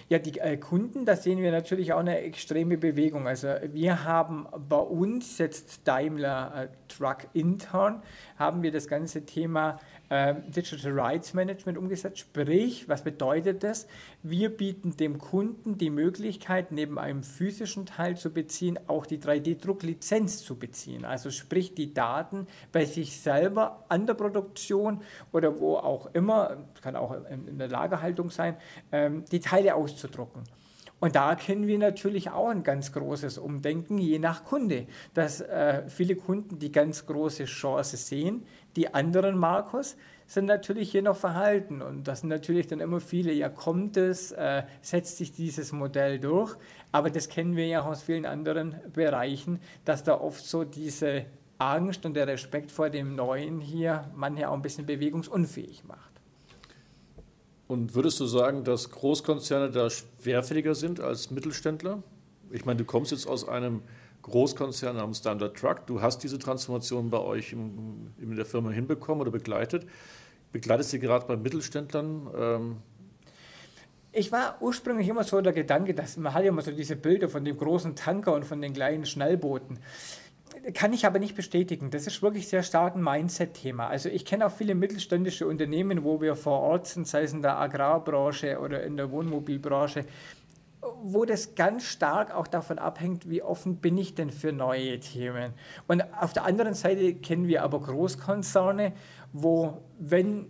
Ja, 0.09 0.19
die 0.19 0.39
äh, 0.39 0.57
Kunden, 0.57 1.05
da 1.05 1.17
sehen 1.17 1.41
wir 1.41 1.51
natürlich 1.51 1.93
auch 1.93 2.01
eine 2.01 2.19
extreme 2.19 2.77
Bewegung. 2.77 3.27
Also 3.27 3.49
wir 3.73 4.05
haben 4.05 4.47
bei 4.69 4.77
uns 4.77 5.39
jetzt 5.39 5.87
Daimler 5.87 6.53
äh, 6.55 6.69
Truck 6.89 7.29
intern, 7.33 8.03
haben 8.37 8.63
wir 8.63 8.73
das 8.73 8.89
ganze 8.89 9.25
Thema 9.25 9.79
ähm, 10.11 10.43
Digital 10.55 10.93
Rights 10.93 11.33
Management 11.33 11.79
umgesetzt. 11.79 12.19
Sprich, 12.19 12.87
was 12.87 13.03
bedeutet 13.03 13.63
das? 13.63 13.87
Wir 14.23 14.51
bieten 14.51 14.95
dem 14.95 15.17
Kunden 15.17 15.79
die 15.79 15.89
Möglichkeit, 15.89 16.71
neben 16.71 16.99
einem 16.99 17.23
physischen 17.23 17.87
Teil 17.87 18.19
zu 18.19 18.31
beziehen, 18.31 18.79
auch 18.89 19.07
die 19.07 19.19
3D-Drucklizenz 19.19 20.45
zu 20.45 20.57
beziehen. 20.57 21.07
Also 21.07 21.31
sprich, 21.31 21.75
die 21.75 21.95
Daten 21.95 22.47
bei 22.73 22.85
sich 22.85 23.21
selber 23.21 23.87
an 23.89 24.07
der 24.07 24.13
Produktion 24.13 25.01
oder 25.33 25.59
wo 25.59 25.77
auch 25.77 26.13
immer, 26.13 26.59
kann 26.83 26.95
auch 26.95 27.15
in 27.31 27.57
der 27.57 27.69
Lagerhaltung 27.69 28.29
sein, 28.29 28.57
ähm, 28.93 29.25
die 29.33 29.41
Teile 29.41 29.77
auszudrucken. 30.03 30.43
Und 31.01 31.17
da 31.17 31.35
kennen 31.35 31.67
wir 31.67 31.79
natürlich 31.79 32.31
auch 32.31 32.49
ein 32.49 32.63
ganz 32.63 32.93
großes 32.93 33.39
Umdenken, 33.39 33.99
je 33.99 34.21
nach 34.21 34.45
Kunde, 34.45 34.87
dass 35.15 35.41
äh, 35.41 35.83
viele 35.89 36.15
Kunden 36.15 36.61
die 36.61 36.71
ganz 36.71 37.07
große 37.07 37.47
Chance 37.47 37.97
sehen. 37.97 38.45
Die 38.77 38.95
anderen, 38.95 39.37
Markus, 39.37 39.97
sind 40.29 40.45
natürlich 40.45 40.93
hier 40.93 41.03
noch 41.03 41.17
verhalten. 41.17 41.83
Und 41.83 42.07
das 42.07 42.21
sind 42.21 42.29
natürlich 42.29 42.69
dann 42.69 42.79
immer 42.79 43.01
viele, 43.01 43.33
ja 43.33 43.49
kommt 43.49 43.97
es, 43.97 44.31
äh, 44.31 44.63
setzt 44.81 45.17
sich 45.17 45.33
dieses 45.33 45.73
Modell 45.73 46.21
durch. 46.21 46.55
Aber 46.93 47.11
das 47.11 47.29
kennen 47.29 47.57
wir 47.57 47.67
ja 47.67 47.83
aus 47.83 48.03
vielen 48.03 48.25
anderen 48.25 48.77
Bereichen, 48.93 49.59
dass 49.85 50.05
da 50.05 50.21
oft 50.21 50.45
so 50.45 50.63
diese 50.63 51.25
Angst 51.59 52.07
und 52.07 52.15
der 52.15 52.29
Respekt 52.29 52.71
vor 52.71 52.91
dem 52.91 53.17
Neuen 53.17 53.61
hier 53.61 54.09
manche 54.15 54.49
auch 54.49 54.55
ein 54.55 54.63
bisschen 54.63 54.87
bewegungsunfähig 54.87 55.83
macht. 55.85 56.12
Und 57.69 57.95
würdest 57.95 58.21
du 58.21 58.27
sagen, 58.27 58.65
dass 58.65 58.91
Großkonzerne 58.91 59.71
da 59.71 59.89
schwerfälliger 59.89 60.75
sind 60.75 61.01
als 61.01 61.31
Mittelständler? 61.31 62.03
Ich 62.51 62.65
meine, 62.65 62.79
du 62.79 62.85
kommst 62.85 63.13
jetzt 63.13 63.27
aus 63.27 63.49
einem 63.49 63.83
Großkonzern 64.23 64.97
namens 64.97 65.19
Standard 65.19 65.57
Truck. 65.57 65.87
Du 65.87 66.01
hast 66.01 66.23
diese 66.23 66.39
Transformation 66.39 67.11
bei 67.11 67.19
euch 67.19 67.53
in, 67.53 68.13
in 68.19 68.37
der 68.37 68.45
Firma 68.45 68.71
hinbekommen 68.71 69.23
oder 69.23 69.31
begleitet. 69.31 69.87
Begleitest 70.53 70.93
du 70.93 70.99
gerade 70.99 71.27
bei 71.27 71.37
Mittelständlern? 71.37 72.29
Ähm 72.37 72.77
ich 74.15 74.31
war 74.31 74.59
ursprünglich 74.61 75.09
immer 75.09 75.25
so 75.25 75.41
der 75.41 75.55
Gedanke, 75.55 75.95
dass 75.95 76.19
man 76.19 76.35
hat 76.35 76.43
ja 76.43 76.51
immer 76.51 76.61
so 76.61 76.71
diese 76.71 76.97
Bilder 76.97 77.31
von 77.31 77.45
dem 77.45 77.57
großen 77.57 77.97
Tanker 77.97 78.35
und 78.35 78.45
von 78.45 78.61
den 78.61 78.75
kleinen 78.75 79.07
Schnellbooten. 79.07 79.79
Kann 80.75 80.93
ich 80.93 81.07
aber 81.07 81.19
nicht 81.19 81.35
bestätigen. 81.35 81.91
Das 81.91 82.07
ist 82.07 82.23
wirklich 82.23 82.47
sehr 82.47 82.63
stark 82.63 82.95
ein 82.95 83.03
Mindset-Thema. 83.03 83.89
Also 83.89 84.09
ich 84.09 84.25
kenne 84.25 84.47
auch 84.47 84.53
viele 84.53 84.75
mittelständische 84.75 85.47
Unternehmen, 85.47 86.05
wo 86.05 86.21
wir 86.21 86.37
vor 86.37 86.61
Ort 86.61 86.87
sind, 86.87 87.09
sei 87.09 87.23
es 87.25 87.33
in 87.33 87.43
der 87.43 87.59
Agrarbranche 87.59 88.59
oder 88.61 88.83
in 88.85 88.97
der 88.97 89.11
Wohnmobilbranche, 89.11 90.05
wo 91.03 91.25
das 91.25 91.55
ganz 91.55 91.85
stark 91.85 92.35
auch 92.35 92.47
davon 92.47 92.79
abhängt, 92.79 93.29
wie 93.29 93.43
offen 93.43 93.77
bin 93.77 93.99
ich 93.99 94.15
denn 94.15 94.31
für 94.31 94.53
neue 94.53 95.01
Themen. 95.01 95.53
Und 95.89 96.03
auf 96.21 96.33
der 96.33 96.45
anderen 96.45 96.75
Seite 96.75 97.15
kennen 97.15 97.49
wir 97.49 97.63
aber 97.65 97.81
Großkonzerne, 97.81 98.93
wo 99.33 99.83
wenn 99.99 100.47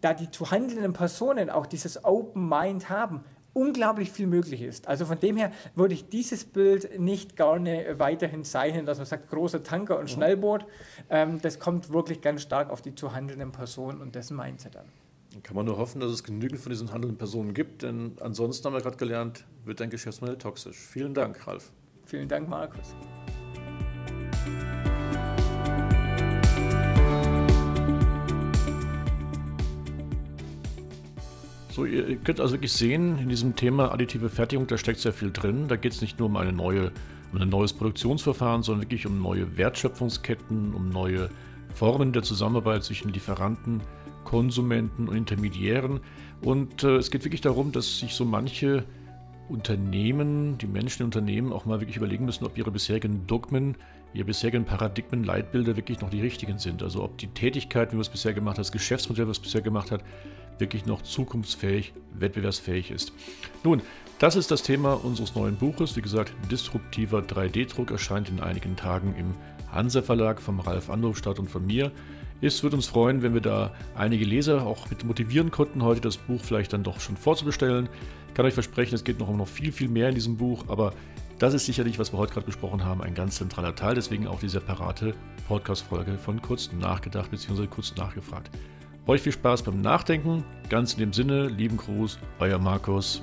da 0.00 0.12
die 0.12 0.30
zu 0.30 0.50
handelnden 0.50 0.92
Personen 0.92 1.48
auch 1.48 1.66
dieses 1.66 2.04
Open 2.04 2.48
Mind 2.48 2.90
haben, 2.90 3.24
unglaublich 3.54 4.10
viel 4.10 4.26
möglich 4.26 4.60
ist. 4.60 4.86
Also 4.86 5.06
von 5.06 5.18
dem 5.18 5.36
her 5.36 5.50
würde 5.74 5.94
ich 5.94 6.08
dieses 6.08 6.44
Bild 6.44 7.00
nicht 7.00 7.36
gerne 7.36 7.94
weiterhin 7.98 8.44
zeichnen, 8.44 8.84
dass 8.84 8.98
man 8.98 9.06
sagt, 9.06 9.30
großer 9.30 9.62
Tanker 9.62 9.96
und 9.96 10.04
mhm. 10.04 10.08
Schnellboot. 10.08 10.66
Ähm, 11.08 11.40
das 11.40 11.58
kommt 11.58 11.90
wirklich 11.90 12.20
ganz 12.20 12.42
stark 12.42 12.70
auf 12.70 12.82
die 12.82 12.94
zu 12.94 13.14
handelnden 13.14 13.52
Personen 13.52 14.02
und 14.02 14.14
dessen 14.14 14.36
Mindset 14.36 14.76
an. 14.76 14.86
Dann 15.32 15.42
kann 15.42 15.56
man 15.56 15.66
nur 15.66 15.78
hoffen, 15.78 16.00
dass 16.00 16.12
es 16.12 16.22
genügend 16.22 16.60
von 16.60 16.70
diesen 16.70 16.92
handelnden 16.92 17.18
Personen 17.18 17.54
gibt, 17.54 17.82
denn 17.82 18.12
ansonsten 18.20 18.66
haben 18.66 18.74
wir 18.74 18.80
gerade 18.80 18.96
gelernt, 18.96 19.44
wird 19.64 19.80
dein 19.80 19.90
Geschäftsmodell 19.90 20.38
toxisch. 20.38 20.76
Vielen 20.76 21.14
Dank, 21.14 21.44
Ralf. 21.46 21.72
Vielen 22.04 22.28
Dank, 22.28 22.48
Markus. 22.48 22.94
So, 31.74 31.84
ihr 31.84 32.14
könnt 32.18 32.38
also 32.38 32.54
wirklich 32.54 32.72
sehen, 32.72 33.18
in 33.18 33.28
diesem 33.28 33.56
Thema 33.56 33.90
additive 33.90 34.28
Fertigung, 34.28 34.68
da 34.68 34.78
steckt 34.78 35.00
sehr 35.00 35.12
viel 35.12 35.32
drin. 35.32 35.66
Da 35.66 35.74
geht 35.74 35.90
es 35.90 36.00
nicht 36.02 36.20
nur 36.20 36.28
um 36.28 36.36
eine 36.36 36.52
neue, 36.52 36.92
um 37.32 37.40
ein 37.42 37.48
neues 37.48 37.72
Produktionsverfahren, 37.72 38.62
sondern 38.62 38.82
wirklich 38.82 39.06
um 39.06 39.20
neue 39.20 39.56
Wertschöpfungsketten, 39.56 40.72
um 40.72 40.90
neue 40.90 41.30
Formen 41.74 42.12
der 42.12 42.22
Zusammenarbeit 42.22 42.84
zwischen 42.84 43.12
Lieferanten, 43.12 43.80
Konsumenten 44.22 45.08
und 45.08 45.16
Intermediären. 45.16 45.98
Und 46.42 46.84
äh, 46.84 46.94
es 46.94 47.10
geht 47.10 47.24
wirklich 47.24 47.40
darum, 47.40 47.72
dass 47.72 47.98
sich 47.98 48.14
so 48.14 48.24
manche 48.24 48.84
Unternehmen, 49.48 50.56
die 50.58 50.68
Menschen 50.68 51.02
in 51.02 51.06
Unternehmen 51.06 51.52
auch 51.52 51.64
mal 51.64 51.80
wirklich 51.80 51.96
überlegen 51.96 52.24
müssen, 52.24 52.44
ob 52.44 52.56
ihre 52.56 52.70
bisherigen 52.70 53.26
Dogmen, 53.26 53.74
ihre 54.12 54.26
bisherigen 54.26 54.64
Paradigmen, 54.64 55.24
Leitbilder 55.24 55.74
wirklich 55.74 56.00
noch 56.00 56.10
die 56.10 56.20
richtigen 56.20 56.60
sind. 56.60 56.84
Also 56.84 57.02
ob 57.02 57.18
die 57.18 57.26
Tätigkeit, 57.26 57.90
wie 57.90 57.96
man 57.96 58.02
es 58.02 58.10
bisher 58.10 58.32
gemacht 58.32 58.58
hat, 58.58 58.60
das 58.60 58.70
Geschäftsmodell, 58.70 59.26
was 59.26 59.38
es 59.38 59.42
bisher 59.42 59.60
gemacht 59.60 59.90
hat, 59.90 60.04
wirklich 60.58 60.86
noch 60.86 61.02
zukunftsfähig, 61.02 61.92
wettbewerbsfähig 62.14 62.90
ist. 62.90 63.12
Nun, 63.62 63.82
das 64.18 64.36
ist 64.36 64.50
das 64.50 64.62
Thema 64.62 64.94
unseres 65.04 65.34
neuen 65.34 65.56
Buches. 65.56 65.96
Wie 65.96 66.02
gesagt, 66.02 66.32
disruptiver 66.50 67.20
3D-Druck 67.20 67.90
erscheint 67.90 68.28
in 68.28 68.40
einigen 68.40 68.76
Tagen 68.76 69.14
im 69.18 69.34
Hansa 69.72 70.02
Verlag 70.02 70.40
vom 70.40 70.60
Ralf 70.60 70.88
Andrufstadt 70.88 71.38
und 71.38 71.50
von 71.50 71.66
mir. 71.66 71.90
Es 72.40 72.62
würde 72.62 72.76
uns 72.76 72.86
freuen, 72.86 73.22
wenn 73.22 73.34
wir 73.34 73.40
da 73.40 73.72
einige 73.94 74.24
Leser 74.24 74.66
auch 74.66 74.90
mit 74.90 75.04
motivieren 75.04 75.50
konnten, 75.50 75.82
heute 75.82 76.00
das 76.00 76.16
Buch 76.16 76.40
vielleicht 76.42 76.72
dann 76.72 76.82
doch 76.82 77.00
schon 77.00 77.16
vorzubestellen. 77.16 77.88
Ich 78.28 78.34
kann 78.34 78.46
euch 78.46 78.54
versprechen, 78.54 78.94
es 78.94 79.04
geht 79.04 79.18
noch 79.18 79.28
um 79.28 79.36
noch 79.36 79.48
viel, 79.48 79.72
viel 79.72 79.88
mehr 79.88 80.08
in 80.08 80.14
diesem 80.14 80.36
Buch, 80.36 80.64
aber 80.68 80.92
das 81.38 81.54
ist 81.54 81.66
sicherlich, 81.66 81.98
was 81.98 82.12
wir 82.12 82.18
heute 82.18 82.34
gerade 82.34 82.46
besprochen 82.46 82.84
haben, 82.84 83.02
ein 83.02 83.14
ganz 83.14 83.36
zentraler 83.36 83.74
Teil. 83.74 83.94
Deswegen 83.94 84.26
auch 84.26 84.40
die 84.40 84.48
separate 84.48 85.14
Podcast-Folge 85.48 86.16
von 86.18 86.40
kurz 86.40 86.70
nachgedacht 86.72 87.30
bzw. 87.30 87.66
kurz 87.66 87.94
nachgefragt. 87.96 88.50
Euch 89.06 89.20
viel 89.20 89.32
Spaß 89.32 89.62
beim 89.64 89.82
Nachdenken. 89.82 90.44
Ganz 90.70 90.94
in 90.94 91.00
dem 91.00 91.12
Sinne, 91.12 91.48
lieben 91.48 91.76
Gruß, 91.76 92.18
euer 92.38 92.58
Markus. 92.58 93.22